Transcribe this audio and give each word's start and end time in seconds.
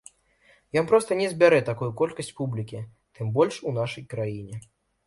Ён 0.81 0.87
проста 0.91 1.17
не 1.19 1.27
збярэ 1.35 1.59
такую 1.69 1.91
колькасць 2.01 2.35
публікі, 2.41 2.83
тым 3.21 3.33
больш 3.39 3.65
у 3.67 3.79
нашай 3.81 4.13
краіне. 4.17 4.55